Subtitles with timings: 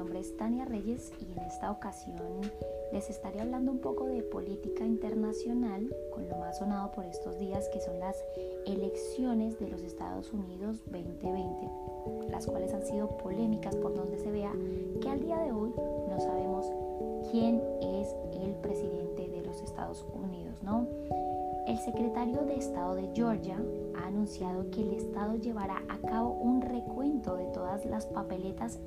[0.00, 2.40] nombre es Tania Reyes y en esta ocasión
[2.90, 7.68] les estaré hablando un poco de política internacional con lo más sonado por estos días
[7.68, 8.16] que son las
[8.64, 11.68] elecciones de los Estados Unidos 2020,
[12.30, 14.52] las cuales han sido polémicas por donde se vea
[15.02, 15.74] que al día de hoy
[16.08, 16.66] no sabemos
[17.30, 18.08] quién es
[18.42, 20.88] el presidente de los Estados Unidos, ¿no?
[21.70, 23.56] El secretario de Estado de Georgia
[23.96, 28.80] ha anunciado que el Estado llevará a cabo un recuento de todas las papeletas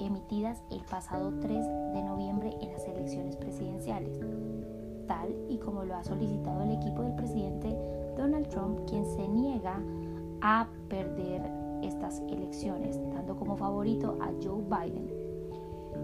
[0.00, 4.18] emitidas el pasado 3 de noviembre en las elecciones presidenciales,
[5.06, 7.68] tal y como lo ha solicitado el equipo del presidente
[8.16, 9.80] Donald Trump, quien se niega
[10.40, 11.48] a perder
[11.84, 15.12] estas elecciones, dando como favorito a Joe Biden.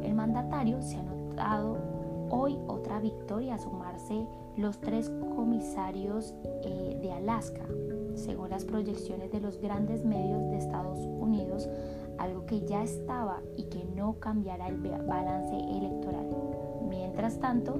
[0.05, 1.79] El mandatario se ha notado
[2.33, 7.63] hoy otra victoria a sumarse los tres comisarios eh, de Alaska,
[8.15, 11.69] según las proyecciones de los grandes medios de Estados Unidos,
[12.19, 16.27] algo que ya estaba y que no cambiará el balance electoral.
[16.89, 17.79] Mientras tanto,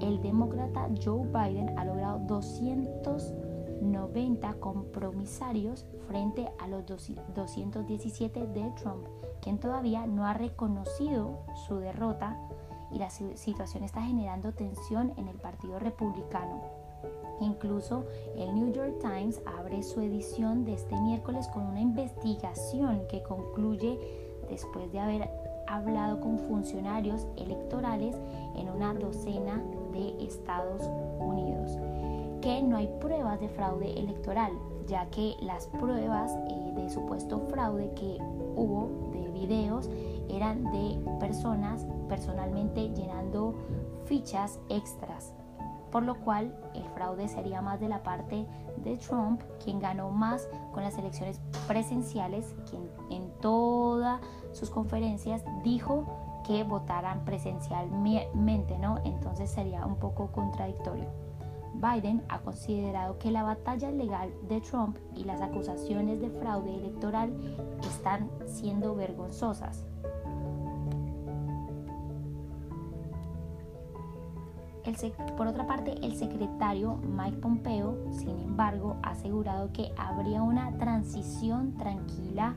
[0.00, 9.06] el demócrata Joe Biden ha logrado 290 compromisarios frente a los 217 de Trump,
[9.42, 12.38] quien todavía no ha reconocido su derrota
[12.92, 16.60] y la situación está generando tensión en el Partido Republicano.
[17.40, 18.04] Incluso
[18.36, 23.98] el New York Times abre su edición de este miércoles con una investigación que concluye
[24.48, 25.28] después de haber
[25.66, 28.16] hablado con funcionarios electorales
[28.56, 29.62] en una docena
[29.92, 30.82] de Estados
[31.18, 31.78] Unidos,
[32.40, 34.52] que no hay pruebas de fraude electoral,
[34.86, 38.18] ya que las pruebas eh, de supuesto fraude que
[38.56, 39.88] hubo de videos
[40.32, 43.54] eran de personas personalmente llenando
[44.06, 45.34] fichas extras,
[45.90, 48.46] por lo cual el fraude sería más de la parte
[48.78, 54.20] de Trump, quien ganó más con las elecciones presenciales, quien en todas
[54.52, 56.04] sus conferencias dijo
[56.46, 58.98] que votaran presencialmente, ¿no?
[59.04, 61.08] Entonces sería un poco contradictorio.
[61.74, 67.32] Biden ha considerado que la batalla legal de Trump y las acusaciones de fraude electoral
[67.82, 69.84] están siendo vergonzosas.
[75.36, 81.76] Por otra parte, el secretario Mike Pompeo, sin embargo, ha asegurado que habría una transición
[81.78, 82.56] tranquila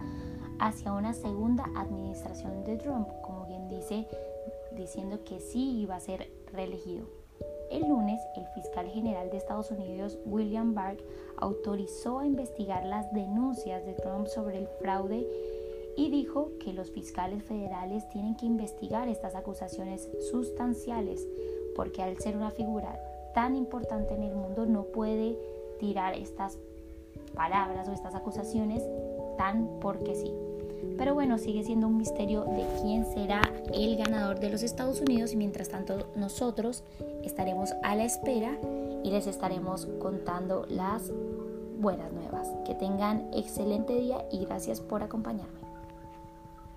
[0.60, 4.08] hacia una segunda administración de Trump, como bien dice,
[4.76, 7.06] diciendo que sí iba a ser reelegido.
[7.70, 10.98] El lunes, el fiscal general de Estados Unidos, William Barr,
[11.38, 15.28] autorizó a investigar las denuncias de Trump sobre el fraude
[15.98, 21.28] y dijo que los fiscales federales tienen que investigar estas acusaciones sustanciales
[21.76, 23.00] porque al ser una figura
[23.34, 25.38] tan importante en el mundo no puede
[25.80, 26.58] tirar estas
[27.34, 28.84] palabras o estas acusaciones
[29.38, 30.32] tan porque sí.
[30.98, 33.42] Pero bueno, sigue siendo un misterio de quién será
[33.74, 36.84] el ganador de los Estados Unidos y mientras tanto nosotros
[37.24, 38.58] estaremos a la espera
[39.04, 41.12] y les estaremos contando las
[41.78, 42.50] buenas nuevas.
[42.66, 45.65] Que tengan excelente día y gracias por acompañarme.